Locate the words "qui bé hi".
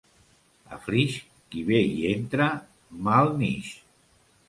1.53-2.01